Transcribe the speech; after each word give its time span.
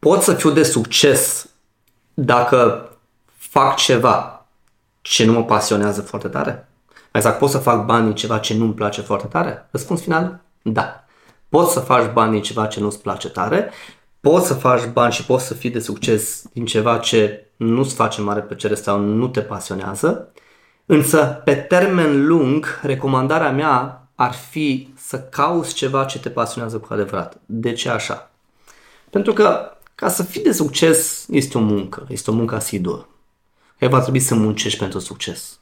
pot 0.00 0.22
să 0.22 0.34
fiu 0.34 0.50
de 0.50 0.62
succes 0.62 1.48
dacă 2.14 2.90
fac 3.36 3.76
ceva 3.76 4.46
ce 5.00 5.24
nu 5.24 5.32
mă 5.32 5.44
pasionează 5.44 6.02
foarte 6.02 6.28
tare? 6.28 6.68
Exact, 7.12 7.38
pot 7.38 7.50
să 7.50 7.58
fac 7.58 7.84
bani 7.84 8.04
din 8.04 8.14
ceva 8.14 8.38
ce 8.38 8.54
nu-mi 8.54 8.74
place 8.74 9.00
foarte 9.00 9.26
tare? 9.26 9.68
Răspuns 9.70 10.02
final, 10.02 10.40
da. 10.62 11.04
Poți 11.48 11.72
să 11.72 11.80
faci 11.80 12.12
bani 12.12 12.32
din 12.32 12.42
ceva 12.42 12.66
ce 12.66 12.80
nu-ți 12.80 13.02
place 13.02 13.28
tare, 13.28 13.70
poți 14.20 14.46
să 14.46 14.54
faci 14.54 14.86
bani 14.86 15.12
și 15.12 15.24
poți 15.24 15.46
să 15.46 15.54
fii 15.54 15.70
de 15.70 15.80
succes 15.80 16.42
din 16.52 16.64
ceva 16.64 16.98
ce 16.98 17.46
nu-ți 17.56 17.94
face 17.94 18.20
mare 18.20 18.40
plăcere 18.40 18.74
sau 18.74 18.98
nu 18.98 19.28
te 19.28 19.40
pasionează, 19.40 20.32
însă 20.86 21.40
pe 21.44 21.54
termen 21.54 22.26
lung, 22.26 22.80
recomandarea 22.82 23.50
mea 23.50 24.06
ar 24.14 24.32
fi 24.32 24.94
să 24.96 25.20
cauți 25.20 25.74
ceva 25.74 26.04
ce 26.04 26.18
te 26.18 26.30
pasionează 26.30 26.78
cu 26.78 26.92
adevărat. 26.92 27.36
De 27.46 27.72
ce 27.72 27.90
așa? 27.90 28.30
Pentru 29.10 29.32
că 29.32 29.72
ca 30.00 30.08
să 30.08 30.22
fii 30.22 30.42
de 30.42 30.52
succes 30.52 31.26
este 31.30 31.58
o 31.58 31.60
muncă, 31.60 32.06
este 32.08 32.30
o 32.30 32.34
muncă 32.34 32.54
asiduă. 32.54 33.06
Că 33.78 33.88
va 33.88 34.00
trebui 34.00 34.20
să 34.20 34.34
muncești 34.34 34.78
pentru 34.78 34.98
succes. 34.98 35.58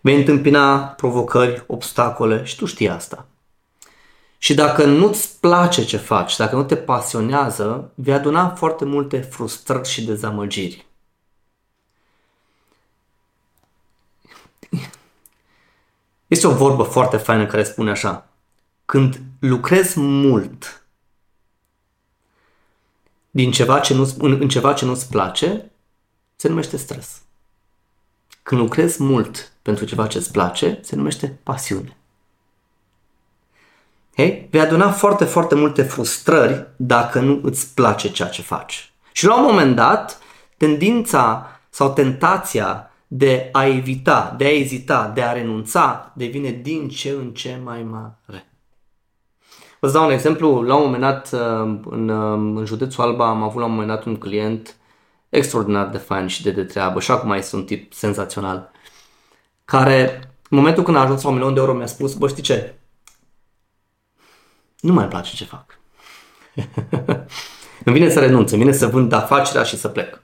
Vei 0.00 0.16
întâmpina 0.16 0.78
provocări, 0.78 1.64
obstacole 1.66 2.44
și 2.44 2.56
tu 2.56 2.66
știi 2.66 2.88
asta. 2.88 3.26
Și 4.38 4.54
dacă 4.54 4.84
nu-ți 4.84 5.40
place 5.40 5.84
ce 5.84 5.96
faci, 5.96 6.36
dacă 6.36 6.56
nu 6.56 6.64
te 6.64 6.76
pasionează, 6.76 7.92
vei 7.94 8.14
aduna 8.14 8.48
foarte 8.48 8.84
multe 8.84 9.20
frustrări 9.20 9.88
și 9.88 10.04
dezamăgiri. 10.04 10.86
Este 16.26 16.46
o 16.46 16.54
vorbă 16.54 16.82
foarte 16.82 17.16
faină 17.16 17.46
care 17.46 17.64
spune 17.64 17.90
așa. 17.90 18.28
Când 18.84 19.20
lucrezi 19.38 19.98
mult 19.98 20.81
din 23.34 23.50
ceva 23.50 23.80
ce 23.80 23.94
nu, 23.94 24.14
în, 24.18 24.32
în 24.40 24.48
ceva 24.48 24.72
ce 24.72 24.84
nu-ți 24.84 25.08
place, 25.08 25.70
se 26.36 26.48
numește 26.48 26.76
stres. 26.76 27.22
Când 28.42 28.60
lucrezi 28.60 29.02
mult 29.02 29.52
pentru 29.62 29.84
ceva 29.84 30.06
ce 30.06 30.18
îți 30.18 30.32
place, 30.32 30.78
se 30.82 30.96
numește 30.96 31.38
pasiune. 31.42 31.96
Hei? 34.16 34.48
Vei 34.50 34.60
aduna 34.60 34.90
foarte, 34.90 35.24
foarte 35.24 35.54
multe 35.54 35.82
frustrări 35.82 36.66
dacă 36.76 37.20
nu 37.20 37.40
îți 37.42 37.74
place 37.74 38.10
ceea 38.10 38.28
ce 38.28 38.42
faci. 38.42 38.92
Și 39.12 39.26
la 39.26 39.36
un 39.36 39.44
moment 39.44 39.76
dat, 39.76 40.18
tendința 40.56 41.50
sau 41.70 41.92
tentația 41.92 42.90
de 43.06 43.48
a 43.52 43.66
evita, 43.66 44.34
de 44.38 44.44
a 44.44 44.52
ezita, 44.52 45.10
de 45.14 45.22
a 45.22 45.32
renunța, 45.32 46.12
devine 46.14 46.50
din 46.50 46.88
ce 46.88 47.10
în 47.10 47.30
ce 47.30 47.60
mai 47.64 47.82
mare. 47.82 48.51
Vă 49.82 49.90
dau 49.90 50.04
un 50.04 50.10
exemplu. 50.12 50.62
La 50.62 50.74
un 50.74 50.82
moment 50.82 51.02
dat, 51.02 51.30
uh, 51.32 51.80
în, 51.90 52.08
uh, 52.08 52.58
în 52.58 52.64
județul 52.64 53.02
Alba, 53.02 53.28
am 53.28 53.42
avut 53.42 53.60
la 53.60 53.64
un 53.64 53.70
moment 53.70 53.88
dat 53.88 54.04
un 54.04 54.16
client 54.16 54.76
extraordinar 55.28 55.88
de 55.88 55.98
fain 55.98 56.26
și 56.26 56.42
de 56.42 56.50
de 56.50 56.64
treabă 56.64 57.00
și 57.00 57.10
acum 57.10 57.32
este 57.32 57.56
un 57.56 57.64
tip 57.64 57.92
senzațional, 57.92 58.70
care 59.64 60.20
în 60.48 60.58
momentul 60.58 60.82
când 60.82 60.96
a 60.96 61.00
ajuns 61.00 61.22
la 61.22 61.28
un 61.28 61.34
milion 61.34 61.54
de 61.54 61.60
euro 61.60 61.72
mi-a 61.72 61.86
spus, 61.86 62.14
bă 62.14 62.28
știi 62.28 62.42
ce, 62.42 62.74
nu 64.80 64.92
mai 64.92 65.08
place 65.08 65.36
ce 65.36 65.44
fac. 65.44 65.78
îmi 67.84 67.94
vine 67.94 68.10
să 68.10 68.20
renunț, 68.20 68.50
îmi 68.50 68.62
vine 68.62 68.72
să 68.74 68.86
vând 68.86 69.12
afacerea 69.12 69.62
și 69.62 69.76
să 69.76 69.88
plec. 69.88 70.22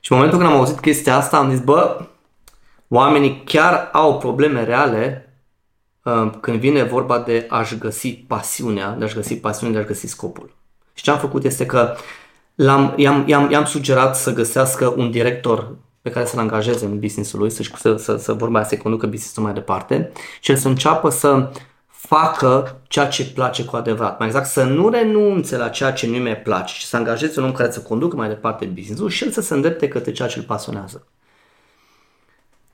Și 0.00 0.12
în 0.12 0.16
momentul 0.16 0.40
când 0.40 0.50
am 0.52 0.58
auzit 0.58 0.80
chestia 0.80 1.16
asta, 1.16 1.36
am 1.36 1.50
zis, 1.50 1.60
bă, 1.60 2.06
oamenii 2.88 3.42
chiar 3.44 3.88
au 3.92 4.18
probleme 4.18 4.64
reale 4.64 5.28
uh, 5.28 5.33
când 6.40 6.58
vine 6.58 6.82
vorba 6.82 7.18
de 7.18 7.46
a-și 7.48 7.78
găsi 7.78 8.14
pasiunea, 8.14 8.90
de 8.90 9.04
a-și 9.04 9.14
găsi 9.14 9.36
pasiunea, 9.36 9.74
de 9.74 9.78
a-și 9.80 9.92
găsi 9.92 10.06
scopul. 10.06 10.54
Și 10.94 11.02
ce 11.02 11.10
am 11.10 11.18
făcut 11.18 11.44
este 11.44 11.66
că 11.66 11.94
l-am, 12.54 12.94
i-am, 12.96 13.24
i-am, 13.26 13.50
i-am 13.50 13.64
sugerat 13.64 14.16
să 14.16 14.32
găsească 14.32 14.94
un 14.96 15.10
director 15.10 15.76
pe 16.02 16.10
care 16.10 16.24
să-l 16.24 16.38
angajeze 16.38 16.84
în 16.84 16.98
business-ul 16.98 17.38
lui, 17.38 17.50
să, 17.50 17.62
să, 17.76 17.96
să, 17.96 18.16
să 18.16 18.32
vorba 18.32 18.64
să 18.64 18.76
conducă 18.76 19.06
business-ul 19.06 19.42
mai 19.42 19.52
departe 19.52 20.12
și 20.40 20.50
el 20.50 20.56
să 20.56 20.68
înceapă 20.68 21.08
să 21.08 21.50
facă 21.86 22.80
ceea 22.88 23.08
ce 23.08 23.22
îi 23.22 23.28
place 23.28 23.64
cu 23.64 23.76
adevărat. 23.76 24.18
Mai 24.18 24.26
exact, 24.26 24.46
să 24.46 24.62
nu 24.62 24.88
renunțe 24.88 25.56
la 25.56 25.68
ceea 25.68 25.92
ce 25.92 26.06
nu 26.06 26.16
mi 26.16 26.36
place 26.36 26.74
și 26.74 26.86
să 26.86 26.96
angajeze 26.96 27.40
un 27.40 27.46
om 27.46 27.52
care 27.52 27.70
să 27.70 27.80
conducă 27.80 28.16
mai 28.16 28.28
departe 28.28 28.64
business-ul 28.64 29.08
și 29.08 29.24
el 29.24 29.30
să 29.30 29.40
se 29.40 29.54
îndrepte 29.54 29.88
către 29.88 30.12
ceea 30.12 30.28
ce 30.28 30.38
îl 30.38 30.44
pasionează. 30.44 31.06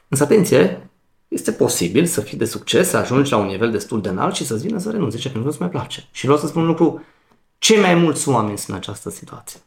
Însă, 0.09 0.23
atenție, 0.23 0.90
este 1.31 1.53
posibil 1.53 2.07
să 2.07 2.21
fii 2.21 2.39
de 2.39 2.45
succes, 2.45 2.89
să 2.89 2.97
ajungi 2.97 3.31
la 3.31 3.37
un 3.37 3.47
nivel 3.47 3.71
destul 3.71 4.01
de 4.01 4.09
înalt 4.09 4.35
și 4.35 4.47
să-ți 4.47 4.67
vină 4.67 4.79
să 4.79 4.91
renunți 4.91 5.19
ce 5.19 5.31
nu 5.35 5.47
îți 5.47 5.61
mai 5.61 5.69
place. 5.69 6.05
Și 6.11 6.25
vreau 6.25 6.41
să 6.41 6.47
spun 6.47 6.63
un 6.63 6.69
lucru, 6.69 7.05
cei 7.59 7.81
mai 7.81 7.95
mulți 7.95 8.29
oameni 8.29 8.59
sunt 8.59 8.69
în 8.69 8.75
această 8.75 9.11
situație. 9.11 9.61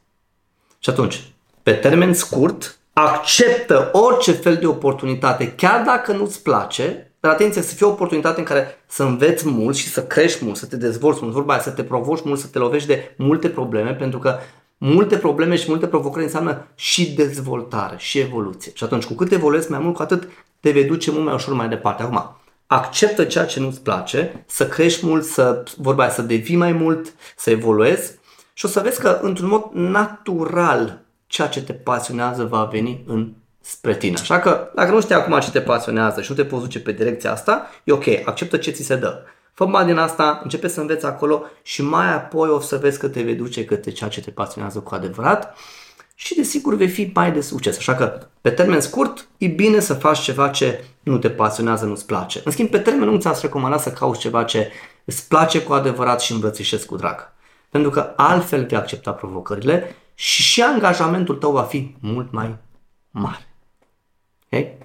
Și 0.79 0.89
atunci, 0.89 1.23
pe 1.63 1.71
termen 1.71 2.13
scurt, 2.13 2.77
acceptă 2.93 3.89
orice 3.93 4.31
fel 4.31 4.57
de 4.57 4.67
oportunitate, 4.67 5.51
chiar 5.51 5.83
dacă 5.83 6.11
nu-ți 6.11 6.41
place, 6.41 7.11
dar 7.19 7.31
atenție, 7.31 7.61
să 7.61 7.75
fie 7.75 7.85
o 7.85 7.89
oportunitate 7.89 8.39
în 8.39 8.45
care 8.45 8.83
să 8.87 9.03
înveți 9.03 9.47
mult 9.47 9.75
și 9.75 9.87
să 9.87 10.03
crești 10.03 10.45
mult, 10.45 10.57
să 10.57 10.65
te 10.65 10.77
dezvolți 10.77 11.19
mult, 11.21 11.33
vorba 11.33 11.53
aia, 11.53 11.61
să 11.61 11.69
te 11.69 11.83
provoci 11.83 12.23
mult, 12.23 12.39
să 12.39 12.47
te 12.47 12.57
lovești 12.57 12.87
de 12.87 13.13
multe 13.17 13.49
probleme, 13.49 13.93
pentru 13.93 14.19
că 14.19 14.37
multe 14.85 15.17
probleme 15.17 15.55
și 15.55 15.65
multe 15.67 15.87
provocări 15.87 16.23
înseamnă 16.23 16.67
și 16.75 17.11
dezvoltare, 17.11 17.95
și 17.97 18.19
evoluție. 18.19 18.71
Și 18.75 18.83
atunci, 18.83 19.05
cu 19.05 19.13
cât 19.13 19.31
evoluezi 19.31 19.71
mai 19.71 19.79
mult, 19.79 19.95
cu 19.95 20.01
atât 20.01 20.29
te 20.59 20.71
vei 20.71 20.83
duce 20.83 21.11
mult 21.11 21.23
mai 21.23 21.33
ușor 21.33 21.53
mai 21.53 21.69
departe. 21.69 22.03
Acum, 22.03 22.35
acceptă 22.67 23.23
ceea 23.23 23.45
ce 23.45 23.59
nu-ți 23.59 23.81
place, 23.81 24.45
să 24.47 24.67
crești 24.67 25.05
mult, 25.05 25.23
să, 25.23 25.63
vorba 25.77 26.03
aia, 26.03 26.11
să 26.11 26.21
devii 26.21 26.55
mai 26.55 26.71
mult, 26.71 27.13
să 27.35 27.49
evoluezi 27.49 28.19
și 28.53 28.65
o 28.65 28.67
să 28.67 28.79
vezi 28.79 28.99
că, 28.99 29.19
într-un 29.21 29.49
mod 29.49 29.69
natural, 29.71 31.01
ceea 31.27 31.47
ce 31.47 31.63
te 31.63 31.73
pasionează 31.73 32.43
va 32.43 32.63
veni 32.63 33.03
în 33.07 33.33
spre 33.61 33.95
tine. 33.95 34.17
Așa 34.19 34.39
că 34.39 34.71
dacă 34.75 34.91
nu 34.91 35.01
știi 35.01 35.15
acum 35.15 35.39
ce 35.39 35.51
te 35.51 35.61
pasionează 35.61 36.21
și 36.21 36.31
nu 36.31 36.35
te 36.35 36.45
poți 36.45 36.63
duce 36.63 36.79
pe 36.79 36.91
direcția 36.91 37.31
asta, 37.31 37.69
e 37.83 37.91
ok, 37.91 38.05
acceptă 38.25 38.57
ce 38.57 38.71
ți 38.71 38.83
se 38.83 38.95
dă. 38.95 39.23
Fă 39.53 39.65
mai 39.65 39.85
din 39.85 39.97
asta, 39.97 40.39
începe 40.43 40.67
să 40.67 40.79
înveți 40.79 41.05
acolo 41.05 41.43
și 41.61 41.81
mai 41.81 42.13
apoi 42.13 42.49
o 42.49 42.59
să 42.59 42.77
vezi 42.77 42.99
că 42.99 43.07
te 43.07 43.21
vei 43.21 43.35
duce 43.35 43.65
către 43.65 43.91
ceea 43.91 44.09
ce 44.09 44.21
te 44.21 44.31
pasionează 44.31 44.79
cu 44.79 44.95
adevărat 44.95 45.57
și 46.15 46.35
desigur 46.35 46.75
vei 46.75 46.87
fi 46.87 47.11
mai 47.13 47.31
de 47.31 47.41
succes. 47.41 47.77
Așa 47.77 47.95
că 47.95 48.27
pe 48.41 48.49
termen 48.49 48.81
scurt 48.81 49.27
e 49.37 49.47
bine 49.47 49.79
să 49.79 49.93
faci 49.93 50.19
ceva 50.19 50.49
ce 50.49 50.83
nu 51.03 51.17
te 51.17 51.29
pasionează, 51.29 51.85
nu-ți 51.85 52.05
place. 52.05 52.41
În 52.43 52.51
schimb, 52.51 52.69
pe 52.69 52.79
termen 52.79 53.07
lung 53.07 53.21
ți-aș 53.21 53.41
recomanda 53.41 53.77
să 53.77 53.91
cauți 53.91 54.19
ceva 54.19 54.43
ce 54.43 54.71
îți 55.05 55.27
place 55.27 55.61
cu 55.61 55.73
adevărat 55.73 56.21
și 56.21 56.31
îmbrățișezi 56.31 56.85
cu 56.85 56.95
drag. 56.95 57.33
Pentru 57.69 57.89
că 57.89 58.13
altfel 58.15 58.65
vei 58.65 58.77
accepta 58.77 59.11
provocările 59.11 59.95
și 60.13 60.41
și 60.41 60.61
angajamentul 60.61 61.35
tău 61.35 61.51
va 61.51 61.63
fi 61.63 61.95
mult 61.99 62.31
mai 62.31 62.55
mare. 63.11 63.47
Okay 64.45 64.77